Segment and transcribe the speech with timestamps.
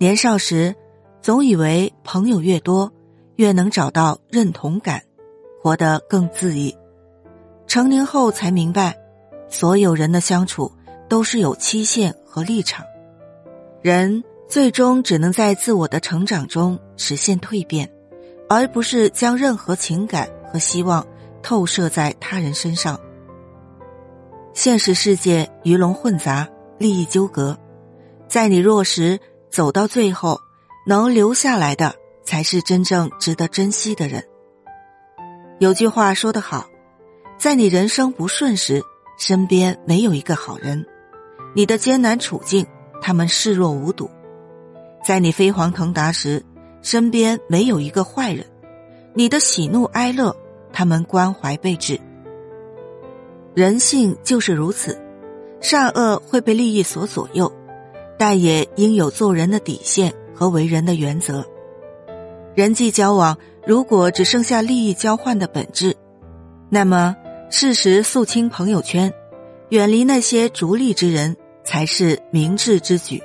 [0.00, 0.72] 年少时，
[1.20, 2.92] 总以为朋友越多，
[3.34, 5.02] 越能找到认同感，
[5.60, 6.72] 活得更恣意。
[7.66, 8.96] 成年后才明白，
[9.48, 10.70] 所有人的相处
[11.08, 12.86] 都是有期限和立场，
[13.82, 17.90] 人最终只能在自我的成长中实现蜕变，
[18.48, 21.04] 而不是将任何情感和希望
[21.42, 22.96] 透射在他人身上。
[24.54, 27.58] 现实世界鱼龙混杂，利益纠葛，
[28.28, 29.18] 在你弱时。
[29.50, 30.40] 走到最后，
[30.86, 34.24] 能留下来的才是真正值得珍惜的人。
[35.58, 36.66] 有句话说得好，
[37.38, 38.82] 在你人生不顺时，
[39.18, 40.84] 身边没有一个好人；
[41.54, 42.66] 你的艰难处境，
[43.02, 44.08] 他们视若无睹；
[45.04, 46.44] 在你飞黄腾达时，
[46.82, 48.44] 身边没有一个坏人；
[49.14, 50.36] 你的喜怒哀乐，
[50.72, 51.98] 他们关怀备至。
[53.54, 54.96] 人性就是如此，
[55.60, 57.52] 善恶会被利益所左右。
[58.18, 61.46] 但也应有做人的底线和为人的原则。
[62.54, 65.94] 人际交往如果只剩下利益交换的本质，
[66.68, 67.14] 那么
[67.50, 69.12] 适时肃清朋友圈，
[69.68, 73.22] 远离那些逐利之人，才是明智之举。